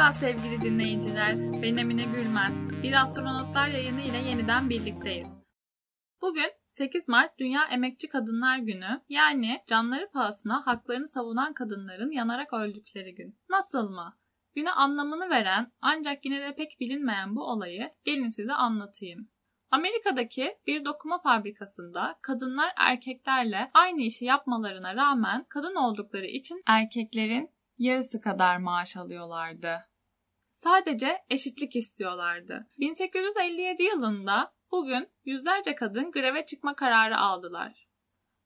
Merhaba 0.00 0.18
sevgili 0.18 0.60
dinleyiciler. 0.60 1.36
Ben 1.62 1.76
Emine 1.76 2.04
Gülmez. 2.04 2.82
Bir 2.82 3.02
Astronotlar 3.02 3.68
yayını 3.68 4.00
ile 4.00 4.18
yeniden 4.18 4.70
birlikteyiz. 4.70 5.28
Bugün 6.22 6.52
8 6.68 7.08
Mart 7.08 7.38
Dünya 7.38 7.64
Emekçi 7.64 8.08
Kadınlar 8.08 8.58
Günü 8.58 9.00
yani 9.08 9.60
canları 9.66 10.10
pahasına 10.12 10.66
haklarını 10.66 11.06
savunan 11.06 11.52
kadınların 11.52 12.10
yanarak 12.10 12.52
öldükleri 12.52 13.14
gün. 13.14 13.38
Nasıl 13.50 13.90
mı? 13.90 14.16
Güne 14.54 14.72
anlamını 14.72 15.30
veren 15.30 15.72
ancak 15.80 16.24
yine 16.24 16.40
de 16.40 16.54
pek 16.54 16.80
bilinmeyen 16.80 17.36
bu 17.36 17.42
olayı 17.42 17.90
gelin 18.04 18.28
size 18.28 18.52
anlatayım. 18.52 19.28
Amerika'daki 19.70 20.58
bir 20.66 20.84
dokuma 20.84 21.18
fabrikasında 21.18 22.18
kadınlar 22.22 22.72
erkeklerle 22.76 23.70
aynı 23.74 24.00
işi 24.00 24.24
yapmalarına 24.24 24.96
rağmen 24.96 25.46
kadın 25.48 25.74
oldukları 25.74 26.26
için 26.26 26.62
erkeklerin 26.66 27.50
yarısı 27.78 28.20
kadar 28.20 28.56
maaş 28.56 28.96
alıyorlardı. 28.96 29.89
Sadece 30.62 31.18
eşitlik 31.30 31.76
istiyorlardı. 31.76 32.66
1857 32.78 33.82
yılında 33.82 34.52
bugün 34.70 35.08
yüzlerce 35.24 35.74
kadın 35.74 36.10
greve 36.12 36.46
çıkma 36.46 36.76
kararı 36.76 37.18
aldılar. 37.18 37.88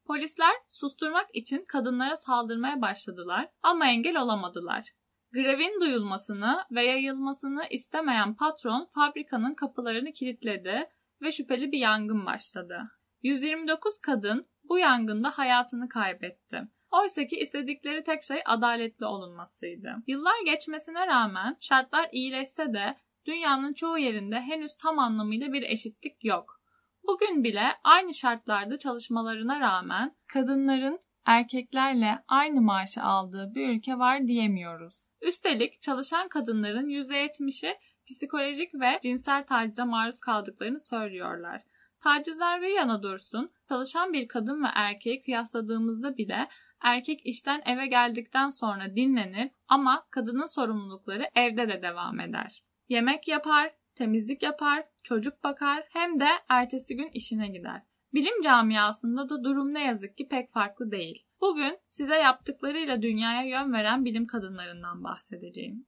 Polisler 0.06 0.54
susturmak 0.68 1.26
için 1.32 1.64
kadınlara 1.68 2.16
saldırmaya 2.16 2.82
başladılar 2.82 3.48
ama 3.62 3.88
engel 3.88 4.16
olamadılar. 4.16 4.92
Grevin 5.32 5.80
duyulmasını 5.80 6.64
ve 6.70 6.84
yayılmasını 6.84 7.66
istemeyen 7.70 8.34
patron 8.34 8.88
fabrikanın 8.94 9.54
kapılarını 9.54 10.12
kilitledi 10.12 10.90
ve 11.22 11.32
şüpheli 11.32 11.72
bir 11.72 11.78
yangın 11.78 12.26
başladı. 12.26 12.82
129 13.22 13.98
kadın 13.98 14.46
bu 14.64 14.78
yangında 14.78 15.30
hayatını 15.30 15.88
kaybetti. 15.88 16.68
Oysa 17.02 17.26
ki 17.26 17.36
istedikleri 17.36 18.02
tek 18.02 18.22
şey 18.22 18.42
adaletli 18.44 19.06
olunmasıydı. 19.06 19.96
Yıllar 20.06 20.44
geçmesine 20.44 21.06
rağmen 21.06 21.56
şartlar 21.60 22.08
iyileşse 22.12 22.72
de 22.72 22.96
dünyanın 23.26 23.72
çoğu 23.72 23.98
yerinde 23.98 24.40
henüz 24.40 24.76
tam 24.76 24.98
anlamıyla 24.98 25.52
bir 25.52 25.62
eşitlik 25.62 26.24
yok. 26.24 26.60
Bugün 27.06 27.44
bile 27.44 27.62
aynı 27.84 28.14
şartlarda 28.14 28.78
çalışmalarına 28.78 29.60
rağmen 29.60 30.16
kadınların 30.26 31.00
erkeklerle 31.26 32.24
aynı 32.28 32.60
maaşı 32.60 33.02
aldığı 33.02 33.54
bir 33.54 33.68
ülke 33.68 33.98
var 33.98 34.26
diyemiyoruz. 34.26 34.94
Üstelik 35.20 35.82
çalışan 35.82 36.28
kadınların 36.28 36.88
%70'i 36.88 37.74
psikolojik 38.06 38.74
ve 38.74 38.98
cinsel 39.02 39.46
tacize 39.46 39.84
maruz 39.84 40.20
kaldıklarını 40.20 40.80
söylüyorlar. 40.80 41.62
Tacizler 42.04 42.62
ve 42.62 42.72
yana 42.72 43.02
dursun, 43.02 43.50
çalışan 43.68 44.12
bir 44.12 44.28
kadın 44.28 44.62
ve 44.64 44.68
erkeği 44.74 45.22
kıyasladığımızda 45.22 46.16
bile 46.16 46.48
erkek 46.80 47.26
işten 47.26 47.62
eve 47.66 47.86
geldikten 47.86 48.48
sonra 48.48 48.96
dinlenir 48.96 49.50
ama 49.68 50.06
kadının 50.10 50.46
sorumlulukları 50.46 51.30
evde 51.34 51.68
de 51.68 51.82
devam 51.82 52.20
eder. 52.20 52.64
Yemek 52.88 53.28
yapar, 53.28 53.74
temizlik 53.94 54.42
yapar, 54.42 54.84
çocuk 55.02 55.44
bakar 55.44 55.84
hem 55.92 56.20
de 56.20 56.28
ertesi 56.48 56.96
gün 56.96 57.08
işine 57.12 57.48
gider. 57.48 57.82
Bilim 58.14 58.42
camiasında 58.42 59.28
da 59.28 59.44
durum 59.44 59.74
ne 59.74 59.84
yazık 59.84 60.16
ki 60.16 60.28
pek 60.28 60.52
farklı 60.52 60.90
değil. 60.90 61.26
Bugün 61.40 61.78
size 61.86 62.16
yaptıklarıyla 62.16 63.02
dünyaya 63.02 63.42
yön 63.42 63.72
veren 63.72 64.04
bilim 64.04 64.26
kadınlarından 64.26 65.04
bahsedeceğim. 65.04 65.86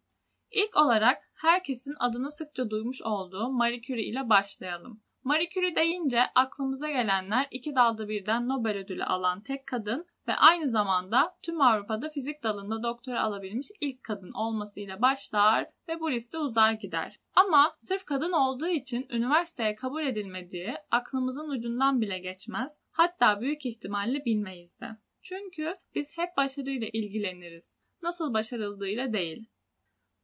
İlk 0.51 0.77
olarak 0.77 1.23
herkesin 1.35 1.95
adını 1.99 2.33
sıkça 2.33 2.71
duymuş 2.71 3.03
olduğu 3.03 3.51
Marie 3.51 3.81
Curie 3.81 4.07
ile 4.07 4.29
başlayalım. 4.29 5.06
Marie 5.27 5.49
Curie 5.49 5.77
deyince 5.77 6.23
aklımıza 6.35 6.91
gelenler 6.91 7.47
iki 7.51 7.75
dalda 7.75 8.09
birden 8.09 8.49
Nobel 8.49 8.77
ödülü 8.77 9.05
alan 9.05 9.41
tek 9.41 9.67
kadın 9.67 10.07
ve 10.29 10.35
aynı 10.35 10.71
zamanda 10.71 11.37
tüm 11.43 11.61
Avrupa'da 11.61 12.09
fizik 12.09 12.43
dalında 12.43 12.83
doktora 12.83 13.23
alabilmiş 13.23 13.69
ilk 13.81 14.05
kadın 14.05 14.33
olmasıyla 14.33 15.03
başlar 15.03 15.71
ve 15.89 16.01
bu 16.01 16.11
liste 16.11 16.39
uzar 16.39 16.73
gider. 16.73 17.21
Ama 17.35 17.77
sırf 17.79 18.05
kadın 18.05 18.33
olduğu 18.33 18.69
için 18.69 19.07
üniversiteye 19.11 19.75
kabul 19.75 20.03
edilmediği 20.03 20.75
aklımızın 20.91 21.51
ucundan 21.51 22.01
bile 22.01 22.19
geçmez, 22.19 22.79
hatta 22.91 23.41
büyük 23.41 23.67
ihtimalle 23.67 24.25
bilmeyiz 24.25 24.81
de. 24.81 24.89
Çünkü 25.23 25.77
biz 25.95 26.19
hep 26.19 26.37
başarıyla 26.37 26.89
ilgileniriz. 26.93 27.75
Nasıl 28.03 28.35
başarıldığıyla 28.35 29.13
değil. 29.13 29.49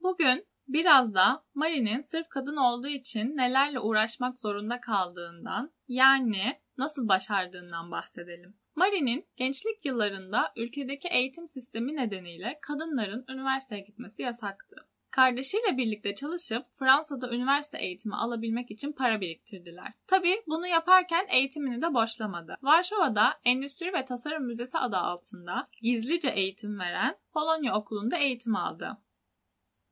Bugün 0.00 0.46
biraz 0.68 1.14
da 1.14 1.44
Marie'nin 1.54 2.00
sırf 2.00 2.28
kadın 2.28 2.56
olduğu 2.56 2.88
için 2.88 3.36
nelerle 3.36 3.80
uğraşmak 3.80 4.38
zorunda 4.38 4.80
kaldığından, 4.80 5.72
yani 5.88 6.60
nasıl 6.78 7.08
başardığından 7.08 7.90
bahsedelim. 7.90 8.54
Marie'nin 8.76 9.26
gençlik 9.36 9.84
yıllarında 9.84 10.52
ülkedeki 10.56 11.08
eğitim 11.08 11.48
sistemi 11.48 11.96
nedeniyle 11.96 12.58
kadınların 12.62 13.24
üniversiteye 13.28 13.80
gitmesi 13.80 14.22
yasaktı. 14.22 14.76
Kardeşiyle 15.10 15.76
birlikte 15.76 16.14
çalışıp 16.14 16.66
Fransa'da 16.78 17.30
üniversite 17.30 17.78
eğitimi 17.78 18.16
alabilmek 18.16 18.70
için 18.70 18.92
para 18.92 19.20
biriktirdiler. 19.20 19.92
Tabi 20.06 20.42
bunu 20.46 20.66
yaparken 20.66 21.26
eğitimini 21.28 21.82
de 21.82 21.94
boşlamadı. 21.94 22.56
Varşova'da 22.62 23.40
Endüstri 23.44 23.92
ve 23.92 24.04
Tasarım 24.04 24.44
Müzesi 24.44 24.78
adı 24.78 24.96
altında 24.96 25.68
gizlice 25.82 26.28
eğitim 26.28 26.78
veren 26.78 27.16
Polonya 27.32 27.74
Okulu'nda 27.74 28.16
eğitim 28.16 28.56
aldı. 28.56 28.96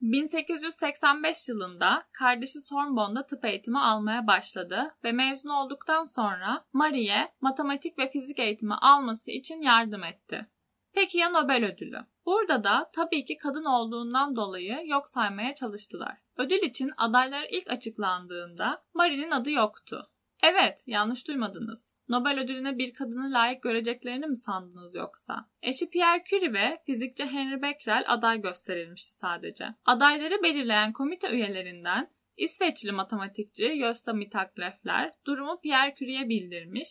1885 0.00 1.48
yılında 1.48 2.02
kardeşi 2.12 2.60
Sorbonne'da 2.60 3.26
tıp 3.26 3.44
eğitimi 3.44 3.80
almaya 3.80 4.26
başladı 4.26 4.94
ve 5.04 5.12
mezun 5.12 5.50
olduktan 5.50 6.04
sonra 6.04 6.64
Marie'ye 6.72 7.32
matematik 7.40 7.98
ve 7.98 8.10
fizik 8.10 8.38
eğitimi 8.38 8.74
alması 8.74 9.30
için 9.30 9.62
yardım 9.62 10.04
etti. 10.04 10.46
Peki 10.92 11.18
ya 11.18 11.30
Nobel 11.30 11.64
ödülü? 11.64 11.98
Burada 12.26 12.64
da 12.64 12.90
tabii 12.94 13.24
ki 13.24 13.36
kadın 13.36 13.64
olduğundan 13.64 14.36
dolayı 14.36 14.80
yok 14.84 15.08
saymaya 15.08 15.54
çalıştılar. 15.54 16.18
Ödül 16.36 16.62
için 16.62 16.92
adaylar 16.96 17.46
ilk 17.50 17.70
açıklandığında 17.70 18.84
Marie'nin 18.94 19.30
adı 19.30 19.50
yoktu. 19.50 20.10
Evet, 20.42 20.84
yanlış 20.86 21.28
duymadınız. 21.28 21.92
Nobel 22.10 22.40
ödülüne 22.40 22.78
bir 22.78 22.94
kadını 22.94 23.32
layık 23.32 23.62
göreceklerini 23.62 24.26
mi 24.26 24.36
sandınız 24.36 24.94
yoksa? 24.94 25.48
Eşi 25.62 25.90
Pierre 25.90 26.24
Curie 26.30 26.52
ve 26.52 26.82
fizikçi 26.86 27.26
Henry 27.26 27.62
Becquerel 27.62 28.04
aday 28.08 28.40
gösterilmişti 28.40 29.16
sadece. 29.16 29.64
Adayları 29.84 30.42
belirleyen 30.42 30.92
komite 30.92 31.30
üyelerinden 31.30 32.10
İsveçli 32.36 32.92
matematikçi 32.92 33.78
Gösta 33.78 34.12
Mittag-Leffler 34.12 35.12
durumu 35.26 35.60
Pierre 35.60 35.94
Curie'ye 35.98 36.28
bildirmiş. 36.28 36.88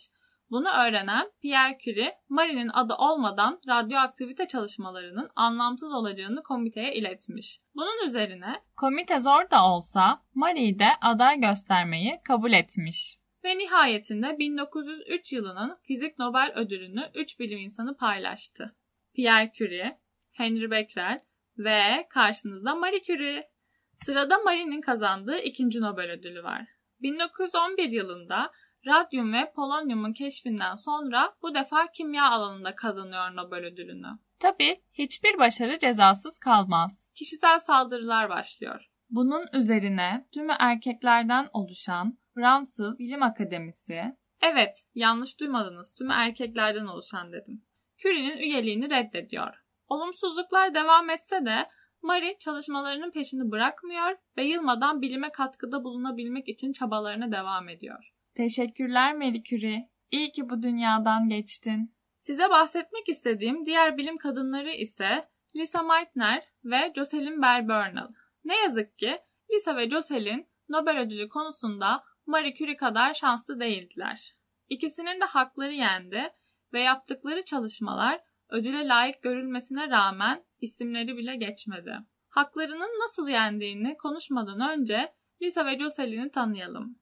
Bunu 0.49 0.69
öğrenen 0.69 1.31
Pierre 1.41 1.77
Curie, 1.85 2.17
Marie'nin 2.29 2.69
adı 2.69 2.93
olmadan 2.93 3.61
radyoaktivite 3.67 4.47
çalışmalarının 4.47 5.29
anlamsız 5.35 5.93
olacağını 5.93 6.43
komiteye 6.43 6.93
iletmiş. 6.93 7.61
Bunun 7.75 8.07
üzerine 8.07 8.63
komite 8.77 9.19
zor 9.19 9.51
da 9.51 9.65
olsa 9.65 10.21
Marie'yi 10.33 10.79
de 10.79 10.87
aday 11.01 11.39
göstermeyi 11.39 12.19
kabul 12.23 12.53
etmiş. 12.53 13.18
Ve 13.43 13.57
nihayetinde 13.57 14.39
1903 14.39 15.33
yılının 15.33 15.77
Fizik 15.83 16.19
Nobel 16.19 16.53
ödülünü 16.55 17.11
3 17.15 17.39
bilim 17.39 17.59
insanı 17.59 17.97
paylaştı. 17.97 18.75
Pierre 19.13 19.51
Curie, 19.53 19.99
Henry 20.37 20.71
Becquerel 20.71 21.21
ve 21.57 22.07
karşınızda 22.09 22.75
Marie 22.75 23.01
Curie. 23.01 23.49
Sırada 23.95 24.37
Marie'nin 24.37 24.81
kazandığı 24.81 25.37
ikinci 25.37 25.81
Nobel 25.81 26.11
ödülü 26.11 26.43
var. 26.43 26.67
1911 27.01 27.91
yılında 27.91 28.51
radyum 28.87 29.33
ve 29.33 29.51
polonyumun 29.55 30.13
keşfinden 30.13 30.75
sonra 30.75 31.35
bu 31.41 31.55
defa 31.55 31.87
kimya 31.91 32.29
alanında 32.29 32.75
kazanıyor 32.75 33.35
Nobel 33.35 33.65
ödülünü. 33.65 34.07
Tabi 34.39 34.81
hiçbir 34.93 35.39
başarı 35.39 35.79
cezasız 35.79 36.39
kalmaz. 36.39 37.09
Kişisel 37.15 37.59
saldırılar 37.59 38.29
başlıyor. 38.29 38.89
Bunun 39.09 39.45
üzerine 39.53 40.27
tümü 40.31 40.53
erkeklerden 40.59 41.49
oluşan 41.53 42.17
Fransız 42.39 42.99
Bilim 42.99 43.23
Akademisi, 43.23 44.01
evet 44.41 44.85
yanlış 44.95 45.39
duymadınız 45.39 45.93
tümü 45.93 46.13
erkeklerden 46.13 46.85
oluşan 46.85 47.31
dedim. 47.31 47.65
Curie'nin 47.97 48.37
üyeliğini 48.37 48.89
reddediyor. 48.89 49.53
Olumsuzluklar 49.87 50.73
devam 50.73 51.09
etse 51.09 51.45
de 51.45 51.69
Marie 52.01 52.39
çalışmalarının 52.39 53.11
peşini 53.11 53.51
bırakmıyor 53.51 54.17
ve 54.37 54.43
yılmadan 54.43 55.01
bilime 55.01 55.31
katkıda 55.31 55.83
bulunabilmek 55.83 56.49
için 56.49 56.71
çabalarına 56.73 57.31
devam 57.31 57.69
ediyor. 57.69 58.13
Teşekkürler 58.35 59.15
Marie 59.15 59.43
Curie. 59.43 59.89
İyi 60.11 60.31
ki 60.31 60.49
bu 60.49 60.63
dünyadan 60.63 61.29
geçtin. 61.29 61.95
Size 62.19 62.49
bahsetmek 62.49 63.09
istediğim 63.09 63.65
diğer 63.65 63.97
bilim 63.97 64.17
kadınları 64.17 64.71
ise 64.71 65.29
Lisa 65.55 65.83
Meitner 65.83 66.43
ve 66.63 66.93
Jocelyn 66.95 67.41
Bell 67.41 67.67
Burnell. 67.67 68.09
Ne 68.43 68.57
yazık 68.57 68.97
ki 68.97 69.19
Lisa 69.53 69.77
ve 69.77 69.89
Jocelyn 69.89 70.49
Nobel 70.69 70.99
ödülü 70.99 71.29
konusunda 71.29 72.03
Marie 72.29 72.53
Curie 72.53 72.77
kadar 72.77 73.13
şanslı 73.13 73.59
değildiler. 73.59 74.35
İkisinin 74.69 75.21
de 75.21 75.25
hakları 75.25 75.73
yendi 75.73 76.29
ve 76.73 76.81
yaptıkları 76.81 77.45
çalışmalar 77.45 78.21
ödüle 78.49 78.87
layık 78.87 79.21
görülmesine 79.21 79.89
rağmen 79.89 80.43
isimleri 80.61 81.17
bile 81.17 81.35
geçmedi. 81.35 81.97
Haklarının 82.29 83.03
nasıl 83.03 83.27
yendiğini 83.27 83.97
konuşmadan 83.97 84.69
önce 84.69 85.13
Lisa 85.41 85.65
ve 85.65 85.79
Jocelyn'i 85.79 86.31
tanıyalım. 86.31 86.99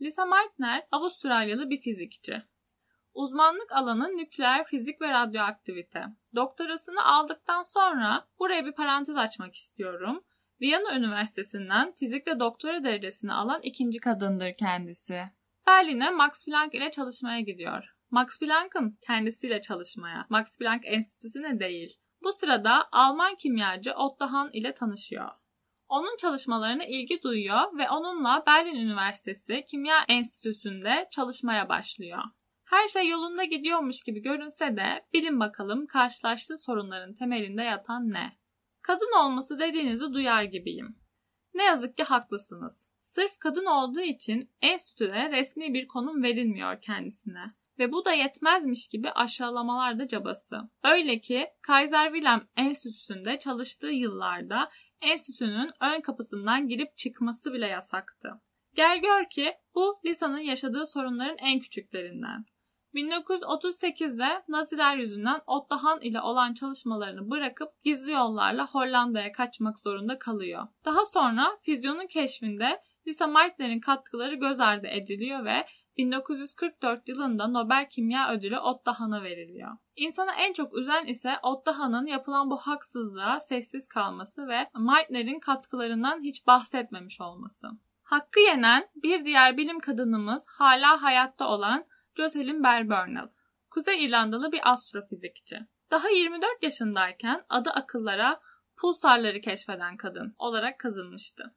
Lisa 0.00 0.26
Meitner 0.26 0.86
Avustralyalı 0.92 1.70
bir 1.70 1.80
fizikçi. 1.80 2.42
Uzmanlık 3.14 3.72
alanı 3.72 4.16
nükleer 4.16 4.64
fizik 4.64 5.00
ve 5.00 5.08
radyoaktivite. 5.08 6.04
Doktorasını 6.34 7.04
aldıktan 7.04 7.62
sonra 7.62 8.28
buraya 8.38 8.66
bir 8.66 8.72
parantez 8.72 9.16
açmak 9.16 9.54
istiyorum. 9.54 10.24
Viyana 10.60 10.96
Üniversitesi'nden 10.96 11.92
fizikte 11.92 12.40
doktora 12.40 12.84
derecesini 12.84 13.32
alan 13.32 13.60
ikinci 13.62 13.98
kadındır 13.98 14.54
kendisi. 14.58 15.22
Berlin'e 15.66 16.10
Max 16.10 16.44
Planck 16.44 16.74
ile 16.74 16.90
çalışmaya 16.90 17.40
gidiyor. 17.40 17.84
Max 18.10 18.38
Planck'ın 18.38 18.98
kendisiyle 19.02 19.60
çalışmaya, 19.60 20.26
Max 20.28 20.58
Planck 20.58 20.86
Enstitüsü'ne 20.86 21.60
değil. 21.60 21.96
Bu 22.22 22.32
sırada 22.32 22.88
Alman 22.92 23.34
kimyacı 23.34 23.92
Otto 23.92 24.26
Hahn 24.26 24.50
ile 24.52 24.74
tanışıyor. 24.74 25.30
Onun 25.88 26.16
çalışmalarına 26.16 26.84
ilgi 26.84 27.22
duyuyor 27.22 27.78
ve 27.78 27.90
onunla 27.90 28.42
Berlin 28.46 28.76
Üniversitesi 28.76 29.64
Kimya 29.68 30.04
Enstitüsü'nde 30.08 31.08
çalışmaya 31.10 31.68
başlıyor. 31.68 32.22
Her 32.64 32.88
şey 32.88 33.08
yolunda 33.08 33.44
gidiyormuş 33.44 34.02
gibi 34.02 34.22
görünse 34.22 34.76
de 34.76 35.06
bilin 35.12 35.40
bakalım 35.40 35.86
karşılaştığı 35.86 36.56
sorunların 36.56 37.14
temelinde 37.14 37.62
yatan 37.62 38.10
ne? 38.10 38.38
Kadın 38.88 39.18
olması 39.18 39.58
dediğinizi 39.58 40.12
duyar 40.12 40.42
gibiyim. 40.42 40.96
Ne 41.54 41.64
yazık 41.64 41.96
ki 41.96 42.02
haklısınız. 42.02 42.90
Sırf 43.00 43.38
kadın 43.38 43.66
olduğu 43.66 44.00
için 44.00 44.50
enstitüde 44.62 45.30
resmi 45.30 45.74
bir 45.74 45.86
konum 45.88 46.22
verilmiyor 46.22 46.80
kendisine. 46.80 47.54
Ve 47.78 47.92
bu 47.92 48.04
da 48.04 48.12
yetmezmiş 48.12 48.88
gibi 48.88 49.10
aşağılamalar 49.10 49.98
da 49.98 50.08
cabası. 50.08 50.56
Öyle 50.84 51.20
ki 51.20 51.46
Kaiser 51.62 52.12
Wilhelm 52.12 52.48
Enstitüsü'nde 52.56 53.38
çalıştığı 53.38 53.90
yıllarda 53.90 54.70
enstitünün 55.02 55.70
ön 55.80 56.00
kapısından 56.00 56.68
girip 56.68 56.96
çıkması 56.96 57.52
bile 57.52 57.66
yasaktı. 57.66 58.28
Gel 58.74 58.98
gör 59.02 59.28
ki 59.30 59.54
bu 59.74 60.00
Lisa'nın 60.04 60.38
yaşadığı 60.38 60.86
sorunların 60.86 61.38
en 61.38 61.60
küçüklerinden. 61.60 62.44
1938'de 62.98 64.42
Naziler 64.48 64.96
yüzünden 64.96 65.40
Otto 65.46 65.76
Hahn 65.76 66.00
ile 66.00 66.20
olan 66.20 66.54
çalışmalarını 66.54 67.30
bırakıp 67.30 67.82
gizli 67.84 68.12
yollarla 68.12 68.66
Hollanda'ya 68.66 69.32
kaçmak 69.32 69.78
zorunda 69.78 70.18
kalıyor. 70.18 70.66
Daha 70.84 71.06
sonra 71.06 71.58
füzyonun 71.62 72.06
keşfinde 72.06 72.82
Lisa 73.06 73.26
Meitner'in 73.26 73.80
katkıları 73.80 74.34
göz 74.34 74.60
ardı 74.60 74.86
ediliyor 74.86 75.44
ve 75.44 75.66
1944 75.96 77.08
yılında 77.08 77.46
Nobel 77.46 77.88
Kimya 77.90 78.32
Ödülü 78.32 78.58
Otto 78.58 78.92
Hahn'a 78.92 79.22
veriliyor. 79.22 79.70
İnsana 79.96 80.34
en 80.34 80.52
çok 80.52 80.76
üzen 80.78 81.06
ise 81.06 81.36
Otto 81.42 81.72
Hahn'ın 81.72 82.06
yapılan 82.06 82.50
bu 82.50 82.56
haksızlığa 82.56 83.40
sessiz 83.40 83.88
kalması 83.88 84.48
ve 84.48 84.68
Meitner'in 84.78 85.40
katkılarından 85.40 86.20
hiç 86.20 86.46
bahsetmemiş 86.46 87.20
olması. 87.20 87.68
Hakkı 88.02 88.40
yenen 88.40 88.88
bir 88.96 89.24
diğer 89.24 89.56
bilim 89.56 89.80
kadınımız 89.80 90.46
hala 90.48 91.02
hayatta 91.02 91.48
olan 91.48 91.84
Jocelyn 92.18 92.62
Bell 92.62 92.88
Burnell. 92.88 93.28
Kuzey 93.70 94.04
İrlandalı 94.04 94.52
bir 94.52 94.72
astrofizikçi. 94.72 95.58
Daha 95.90 96.08
24 96.08 96.62
yaşındayken 96.62 97.44
adı 97.48 97.70
akıllara 97.70 98.40
pulsarları 98.76 99.40
keşfeden 99.40 99.96
kadın 99.96 100.34
olarak 100.38 100.78
kazınmıştı. 100.78 101.54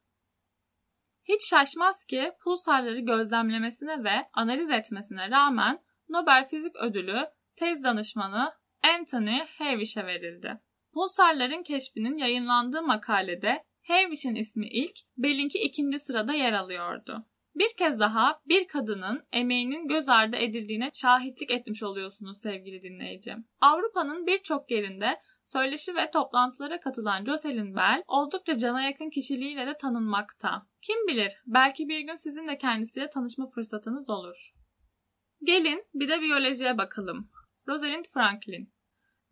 Hiç 1.24 1.50
şaşmaz 1.50 2.06
ki 2.06 2.32
pulsarları 2.44 3.00
gözlemlemesine 3.00 4.04
ve 4.04 4.30
analiz 4.34 4.70
etmesine 4.70 5.30
rağmen 5.30 5.80
Nobel 6.10 6.48
Fizik 6.48 6.76
Ödülü 6.76 7.30
tez 7.56 7.84
danışmanı 7.84 8.54
Anthony 8.84 9.40
Hewish'e 9.58 10.06
verildi. 10.06 10.60
Pulsarların 10.94 11.64
keşfinin 11.64 12.18
yayınlandığı 12.18 12.82
makalede 12.82 13.64
Hewish'in 13.82 14.36
ismi 14.36 14.68
ilk, 14.68 14.96
Bell'inki 15.18 15.60
ikinci 15.60 16.00
sırada 16.00 16.34
yer 16.34 16.54
alıyordu. 16.54 17.26
Bir 17.56 17.74
kez 17.78 18.00
daha 18.00 18.42
bir 18.46 18.68
kadının 18.68 19.24
emeğinin 19.32 19.88
göz 19.88 20.10
ardı 20.10 20.36
edildiğine 20.36 20.92
şahitlik 20.94 21.52
etmiş 21.52 21.84
oluyorsunuz 21.84 22.42
sevgili 22.42 22.84
dinleyici. 22.84 23.36
Avrupa'nın 23.62 24.28
birçok 24.28 24.72
yerinde 24.72 25.22
söyleşi 25.46 25.96
ve 25.96 26.12
toplantılara 26.12 26.80
katılan 26.80 27.26
Jocelyn 27.26 27.76
Bell 27.76 28.04
oldukça 28.08 28.58
cana 28.58 28.82
yakın 28.82 29.10
kişiliğiyle 29.10 29.68
de 29.68 29.78
tanınmakta. 29.78 30.68
Kim 30.82 31.08
bilir 31.08 31.34
belki 31.46 31.90
bir 31.90 32.00
gün 32.00 32.16
sizin 32.16 32.48
de 32.48 32.58
kendisiyle 32.58 33.10
tanışma 33.10 33.48
fırsatınız 33.48 34.10
olur. 34.10 34.54
Gelin 35.44 35.84
bir 35.94 36.10
de 36.10 36.22
biyolojiye 36.22 36.78
bakalım. 36.78 37.30
Rosalind 37.68 38.06
Franklin 38.14 38.74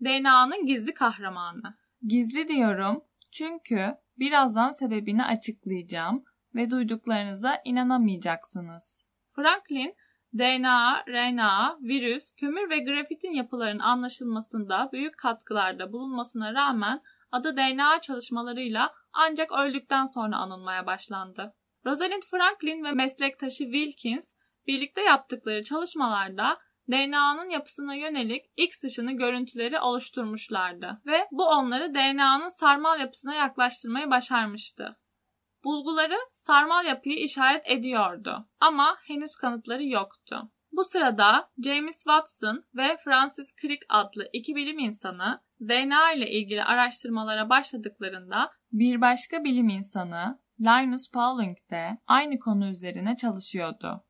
DNA'nın 0.04 0.66
gizli 0.66 0.94
kahramanı. 0.94 1.78
Gizli 2.08 2.48
diyorum 2.48 3.04
çünkü 3.32 3.96
birazdan 4.18 4.72
sebebini 4.72 5.24
açıklayacağım 5.24 6.24
ve 6.56 6.72
duyduklarınıza 6.72 7.62
inanamayacaksınız. 7.66 9.06
Franklin, 9.36 9.96
DNA, 10.38 11.04
RNA, 11.08 11.78
virüs, 11.82 12.32
kömür 12.38 12.70
ve 12.70 12.80
grafitin 12.80 13.34
yapılarının 13.34 13.80
anlaşılmasında 13.80 14.90
büyük 14.94 15.18
katkılarda 15.18 15.92
bulunmasına 15.92 16.54
rağmen 16.54 17.02
adı 17.32 17.58
DNA 17.58 18.02
çalışmalarıyla 18.02 18.94
ancak 19.14 19.52
öldükten 19.52 20.06
sonra 20.06 20.38
anılmaya 20.38 20.86
başlandı. 20.86 21.54
Rosalind 21.86 22.24
Franklin 22.32 22.84
ve 22.84 22.92
meslektaşı 22.92 23.64
Wilkins 23.64 24.34
birlikte 24.68 25.02
yaptıkları 25.02 25.64
çalışmalarda 25.64 26.58
DNA'nın 26.92 27.50
yapısına 27.50 27.96
yönelik 27.96 28.46
X 28.58 28.84
ışını 28.84 29.12
görüntüleri 29.12 29.80
oluşturmuşlardı 29.80 31.02
ve 31.06 31.28
bu 31.32 31.46
onları 31.46 31.94
DNA'nın 31.94 32.50
sarmal 32.50 33.00
yapısına 33.00 33.34
yaklaştırmayı 33.34 34.10
başarmıştı. 34.10 34.98
Bulguları 35.64 36.18
sarmal 36.34 36.86
yapıyı 36.86 37.16
işaret 37.16 37.62
ediyordu 37.66 38.48
ama 38.60 38.98
henüz 39.08 39.36
kanıtları 39.36 39.86
yoktu. 39.86 40.52
Bu 40.72 40.84
sırada 40.84 41.50
James 41.64 41.96
Watson 41.96 42.66
ve 42.76 42.98
Francis 43.04 43.56
Crick 43.62 43.86
adlı 43.90 44.30
iki 44.34 44.56
bilim 44.56 44.80
insanı 44.80 45.42
DNA 45.62 46.14
ile 46.14 46.32
ilgili 46.32 46.64
araştırmalara 46.64 47.50
başladıklarında 47.50 48.52
bir 48.72 49.02
başka 49.02 49.44
bilim 49.44 49.70
insanı 49.70 50.40
Linus 50.60 51.12
Pauling 51.12 51.58
de 51.72 51.98
aynı 52.08 52.40
konu 52.40 52.68
üzerine 52.68 53.18
çalışıyordu. 53.18 54.04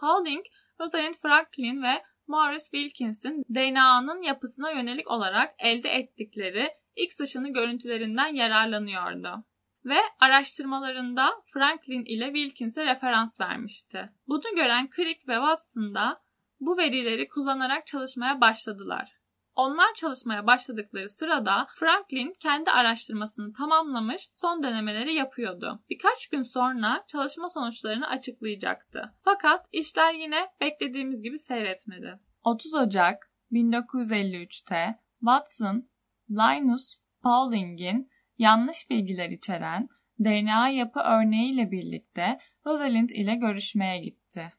Pauling, 0.00 0.44
Rosalind 0.80 1.14
Franklin 1.22 1.82
ve 1.82 2.02
Maurice 2.26 2.64
Wilkins'in 2.64 3.44
DNA'nın 3.54 4.22
yapısına 4.22 4.70
yönelik 4.70 5.10
olarak 5.10 5.54
elde 5.58 5.88
ettikleri 5.88 6.70
X 6.96 7.20
ışını 7.20 7.52
görüntülerinden 7.52 8.34
yararlanıyordu 8.34 9.44
ve 9.88 9.98
araştırmalarında 10.20 11.30
Franklin 11.46 12.04
ile 12.04 12.24
Wilkins'e 12.24 12.86
referans 12.86 13.40
vermişti. 13.40 14.10
Bunu 14.28 14.56
gören 14.56 14.88
Crick 14.96 15.28
ve 15.28 15.34
Watson 15.34 15.94
da 15.94 16.20
bu 16.60 16.76
verileri 16.76 17.28
kullanarak 17.28 17.86
çalışmaya 17.86 18.40
başladılar. 18.40 19.18
Onlar 19.54 19.94
çalışmaya 19.94 20.46
başladıkları 20.46 21.08
sırada 21.08 21.66
Franklin 21.74 22.34
kendi 22.40 22.70
araştırmasını 22.70 23.52
tamamlamış, 23.52 24.28
son 24.32 24.62
denemeleri 24.62 25.14
yapıyordu. 25.14 25.82
Birkaç 25.90 26.28
gün 26.28 26.42
sonra 26.42 27.04
çalışma 27.08 27.48
sonuçlarını 27.48 28.08
açıklayacaktı. 28.08 29.14
Fakat 29.24 29.66
işler 29.72 30.14
yine 30.14 30.50
beklediğimiz 30.60 31.22
gibi 31.22 31.38
seyretmedi. 31.38 32.18
30 32.44 32.74
Ocak 32.74 33.32
1953'te 33.52 34.98
Watson, 35.20 35.88
Linus 36.30 36.98
Pauling'in 37.22 38.10
yanlış 38.38 38.90
bilgiler 38.90 39.30
içeren 39.30 39.88
DNA 40.20 40.68
yapı 40.68 41.00
örneğiyle 41.00 41.70
birlikte 41.70 42.38
Rosalind 42.66 43.10
ile 43.10 43.34
görüşmeye 43.34 43.98
gitti. 43.98 44.52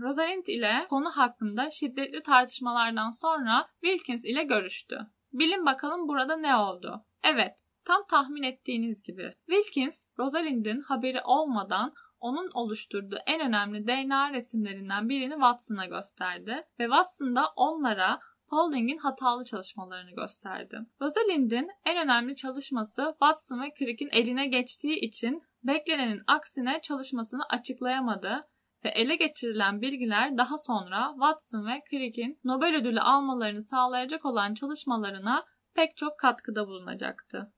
Rosalind 0.00 0.46
ile 0.46 0.86
konu 0.88 1.10
hakkında 1.10 1.70
şiddetli 1.70 2.22
tartışmalardan 2.22 3.10
sonra 3.10 3.68
Wilkins 3.84 4.24
ile 4.24 4.42
görüştü. 4.42 4.98
Bilin 5.32 5.66
bakalım 5.66 6.08
burada 6.08 6.36
ne 6.36 6.56
oldu? 6.56 7.04
Evet, 7.22 7.54
tam 7.84 8.06
tahmin 8.10 8.42
ettiğiniz 8.42 9.02
gibi. 9.02 9.32
Wilkins, 9.46 10.06
Rosalind'in 10.18 10.80
haberi 10.80 11.20
olmadan 11.24 11.94
onun 12.20 12.50
oluşturduğu 12.54 13.18
en 13.26 13.40
önemli 13.40 13.86
DNA 13.86 14.32
resimlerinden 14.32 15.08
birini 15.08 15.32
Watson'a 15.32 15.86
gösterdi 15.86 16.62
ve 16.78 16.84
Watson 16.84 17.36
da 17.36 17.46
onlara 17.56 18.20
Pauling'in 18.54 18.98
hatalı 18.98 19.44
çalışmalarını 19.44 20.10
gösterdi. 20.10 20.78
Rosalind'in 21.00 21.70
en 21.84 22.04
önemli 22.04 22.36
çalışması 22.36 23.08
Watson 23.10 23.62
ve 23.62 23.72
Crick'in 23.78 24.08
eline 24.12 24.46
geçtiği 24.46 25.00
için 25.00 25.42
beklenenin 25.62 26.22
aksine 26.26 26.80
çalışmasını 26.82 27.42
açıklayamadı 27.50 28.48
ve 28.84 28.88
ele 28.88 29.16
geçirilen 29.16 29.80
bilgiler 29.80 30.38
daha 30.38 30.58
sonra 30.58 31.10
Watson 31.12 31.66
ve 31.66 31.82
Crick'in 31.90 32.38
Nobel 32.44 32.76
ödülü 32.76 33.00
almalarını 33.00 33.62
sağlayacak 33.62 34.24
olan 34.24 34.54
çalışmalarına 34.54 35.44
pek 35.74 35.96
çok 35.96 36.18
katkıda 36.18 36.66
bulunacaktı. 36.66 37.52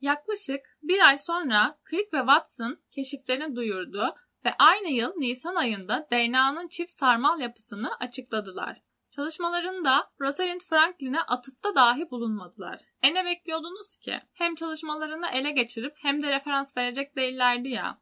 Yaklaşık 0.00 0.60
bir 0.82 1.06
ay 1.06 1.18
sonra 1.18 1.78
Crick 1.90 2.12
ve 2.12 2.18
Watson 2.18 2.78
keşiflerini 2.90 3.56
duyurdu 3.56 4.14
ve 4.44 4.50
aynı 4.58 4.88
yıl 4.88 5.12
Nisan 5.16 5.54
ayında 5.54 6.06
DNA'nın 6.12 6.68
çift 6.68 6.92
sarmal 6.92 7.40
yapısını 7.40 7.96
açıkladılar. 8.00 8.87
Çalışmalarında 9.10 10.10
Rosalind 10.20 10.60
Franklin'e 10.60 11.20
atıfta 11.20 11.74
dahi 11.74 12.10
bulunmadılar. 12.10 12.80
E 13.02 13.14
ne 13.14 13.24
bekliyordunuz 13.24 13.96
ki? 13.96 14.20
Hem 14.32 14.54
çalışmalarını 14.54 15.26
ele 15.32 15.50
geçirip 15.50 15.92
hem 16.02 16.22
de 16.22 16.30
referans 16.30 16.76
verecek 16.76 17.16
değillerdi 17.16 17.68
ya. 17.68 18.00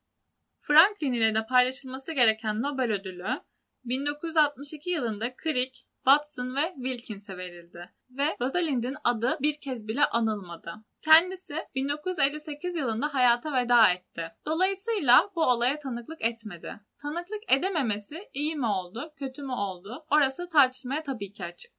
Franklin 0.61 1.13
ile 1.13 1.35
de 1.35 1.47
paylaşılması 1.47 2.13
gereken 2.13 2.63
Nobel 2.63 2.93
ödülü 2.93 3.41
1962 3.85 4.91
yılında 4.91 5.35
Crick, 5.43 5.79
Watson 5.97 6.57
ve 6.57 6.75
Wilkins'e 6.77 7.37
verildi 7.37 7.96
ve 8.11 8.37
Rosalind'in 8.41 8.97
adı 9.05 9.39
bir 9.41 9.61
kez 9.61 9.89
bile 9.89 10.05
anılmadı. 10.05 10.75
Kendisi 11.03 11.57
1958 11.75 12.77
yılında 12.77 13.15
hayata 13.15 13.53
veda 13.53 13.91
etti. 13.91 14.33
Dolayısıyla 14.47 15.31
bu 15.37 15.43
olaya 15.43 15.79
tanıklık 15.79 16.23
etmedi. 16.23 16.81
Tanıklık 17.03 17.41
edememesi 17.49 18.29
iyi 18.35 18.57
mi 18.57 18.67
oldu, 18.67 19.13
kötü 19.17 19.43
mü 19.43 19.53
oldu? 19.53 20.05
Orası 20.11 20.49
tartışmaya 20.49 21.03
tabii 21.03 21.33
ki 21.33 21.45
açık. 21.45 21.73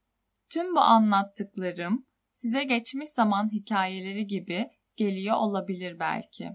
Tüm 0.49 0.75
bu 0.75 0.79
anlattıklarım 0.79 2.05
size 2.31 2.63
geçmiş 2.63 3.09
zaman 3.09 3.49
hikayeleri 3.51 4.27
gibi 4.27 4.69
geliyor 4.95 5.37
olabilir 5.37 5.99
belki. 5.99 6.49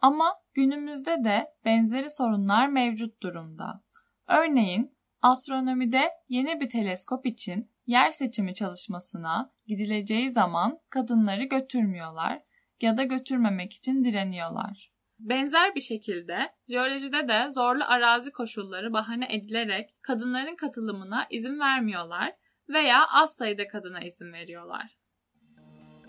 Ama 0.00 0.34
günümüzde 0.54 1.24
de 1.24 1.46
benzeri 1.64 2.10
sorunlar 2.10 2.68
mevcut 2.68 3.22
durumda. 3.22 3.82
Örneğin 4.28 4.96
astronomide 5.22 6.10
yeni 6.28 6.60
bir 6.60 6.68
teleskop 6.68 7.26
için 7.26 7.69
yer 7.86 8.10
seçimi 8.10 8.54
çalışmasına 8.54 9.52
gidileceği 9.66 10.30
zaman 10.30 10.78
kadınları 10.90 11.44
götürmüyorlar 11.44 12.42
ya 12.80 12.96
da 12.96 13.02
götürmemek 13.02 13.72
için 13.72 14.04
direniyorlar. 14.04 14.90
Benzer 15.18 15.74
bir 15.74 15.80
şekilde 15.80 16.52
jeolojide 16.68 17.28
de 17.28 17.50
zorlu 17.54 17.84
arazi 17.84 18.30
koşulları 18.32 18.92
bahane 18.92 19.34
edilerek 19.34 19.94
kadınların 20.02 20.56
katılımına 20.56 21.26
izin 21.30 21.60
vermiyorlar 21.60 22.32
veya 22.68 23.06
az 23.08 23.36
sayıda 23.36 23.68
kadına 23.68 24.00
izin 24.00 24.32
veriyorlar. 24.32 24.96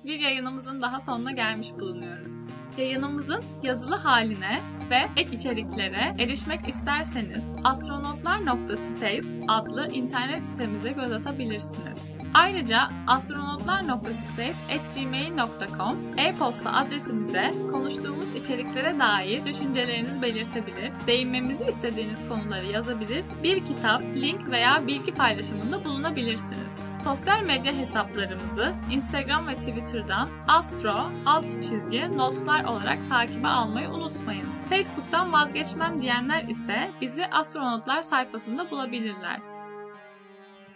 Bir 0.03 0.19
yayınımızın 0.19 0.81
daha 0.81 0.99
sonuna 0.99 1.31
gelmiş 1.31 1.71
bulunuyoruz. 1.79 2.40
Yayınımızın 2.77 3.43
yazılı 3.63 3.95
haline 3.95 4.59
ve 4.89 5.09
ek 5.17 5.35
içeriklere 5.35 6.15
erişmek 6.19 6.69
isterseniz 6.69 7.43
astronotlar.space 7.63 9.27
adlı 9.47 9.87
internet 9.87 10.43
sitemize 10.43 10.91
göz 10.91 11.11
atabilirsiniz. 11.11 11.97
Ayrıca 12.33 12.89
astronotlar.space.gmail.com 13.07 15.97
e-posta 16.17 16.73
adresimize 16.73 17.51
konuştuğumuz 17.71 18.35
içeriklere 18.35 18.99
dair 18.99 19.45
düşüncelerinizi 19.45 20.21
belirtebilir, 20.21 20.91
değinmemizi 21.07 21.63
istediğiniz 21.63 22.27
konuları 22.27 22.65
yazabilir, 22.65 23.23
bir 23.43 23.65
kitap, 23.65 24.01
link 24.01 24.49
veya 24.49 24.87
bilgi 24.87 25.13
paylaşımında 25.13 25.85
bulunabilirsiniz. 25.85 26.90
Sosyal 27.03 27.43
medya 27.43 27.73
hesaplarımızı 27.73 28.73
Instagram 28.91 29.47
ve 29.47 29.55
Twitter'dan 29.55 30.29
astro 30.47 31.11
alt 31.25 31.49
çizgi 31.49 32.17
notlar 32.17 32.63
olarak 32.63 33.09
takibe 33.09 33.47
almayı 33.47 33.89
unutmayın. 33.89 34.45
Facebook'tan 34.69 35.33
vazgeçmem 35.33 36.01
diyenler 36.01 36.43
ise 36.43 36.91
bizi 37.01 37.27
astronotlar 37.27 38.01
sayfasında 38.01 38.71
bulabilirler. 38.71 39.39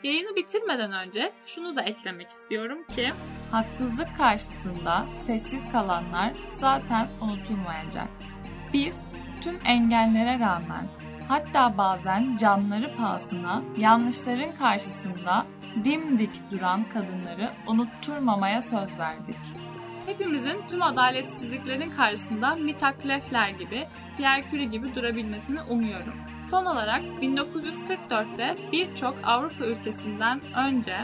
Yayını 0.03 0.35
bitirmeden 0.35 0.91
önce 0.91 1.31
şunu 1.47 1.75
da 1.75 1.81
eklemek 1.81 2.29
istiyorum 2.29 2.83
ki 2.95 3.11
haksızlık 3.51 4.17
karşısında 4.17 5.05
sessiz 5.19 5.71
kalanlar 5.71 6.33
zaten 6.53 7.07
unutulmayacak. 7.21 8.07
Biz 8.73 9.07
tüm 9.41 9.59
engellere 9.65 10.39
rağmen 10.39 10.87
hatta 11.27 11.77
bazen 11.77 12.37
canları 12.37 12.95
pahasına 12.95 13.61
yanlışların 13.77 14.55
karşısında 14.59 15.45
dimdik 15.83 16.51
duran 16.51 16.83
kadınları 16.93 17.49
unutturmamaya 17.67 18.61
söz 18.61 18.99
verdik. 18.99 19.37
Hepimizin 20.05 20.61
tüm 20.69 20.81
adaletsizliklerin 20.81 21.89
karşısında 21.89 22.55
Mitak 22.55 23.07
Leffler 23.07 23.49
gibi, 23.49 23.87
Pierre 24.17 24.45
Curie 24.51 24.65
gibi 24.65 24.95
durabilmesini 24.95 25.61
umuyorum. 25.61 26.13
Son 26.49 26.65
olarak 26.65 27.01
1944'te 27.21 28.55
birçok 28.71 29.15
Avrupa 29.23 29.65
ülkesinden 29.65 30.41
önce 30.55 30.97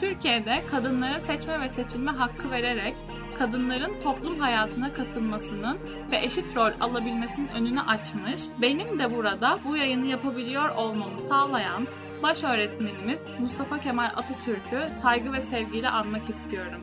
Türkiye'de 0.00 0.62
kadınlara 0.70 1.20
seçme 1.20 1.60
ve 1.60 1.68
seçilme 1.68 2.10
hakkı 2.10 2.50
vererek 2.50 2.94
kadınların 3.38 3.92
toplum 4.02 4.38
hayatına 4.38 4.92
katılmasının 4.92 5.78
ve 6.10 6.24
eşit 6.24 6.56
rol 6.56 6.70
alabilmesinin 6.80 7.48
önünü 7.48 7.80
açmış, 7.80 8.40
benim 8.60 8.98
de 8.98 9.16
burada 9.16 9.58
bu 9.64 9.76
yayını 9.76 10.06
yapabiliyor 10.06 10.68
olmamı 10.68 11.18
sağlayan 11.18 11.86
baş 12.22 12.44
öğretmenimiz 12.44 13.24
Mustafa 13.38 13.78
Kemal 13.78 14.10
Atatürk'ü 14.16 14.94
saygı 15.02 15.32
ve 15.32 15.42
sevgiyle 15.42 15.88
anmak 15.88 16.30
istiyorum. 16.30 16.80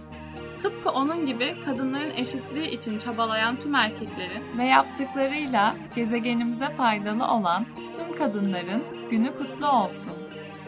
Tıpkı 0.62 0.90
onun 0.90 1.26
gibi 1.26 1.56
kadınların 1.66 2.12
eşitliği 2.12 2.68
için 2.68 3.00
çabalayan 3.00 3.60
tüm 3.60 3.76
erkeklerin 3.76 4.58
ve 4.58 4.64
yaptıklarıyla 4.64 5.76
gezegenimize 5.96 6.70
faydalı 6.70 7.28
olan 7.28 7.66
tüm 7.96 8.18
kadınların 8.18 8.84
günü 9.12 9.38
kutlu 9.38 9.68
olsun. 9.68 10.14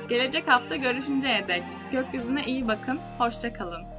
Gelecek 0.10 0.48
hafta 0.48 0.76
görüşünceye 0.76 1.48
dek 1.48 1.64
gökyüzüne 1.92 2.46
iyi 2.46 2.68
bakın, 2.68 3.00
hoşçakalın. 3.18 3.99